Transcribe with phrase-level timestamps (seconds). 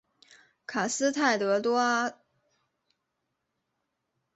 [0.65, 2.11] 卡斯泰德多阿。